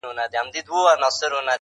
دصدقېجاريېزوردیتردېحدهپورې, 0.03 1.49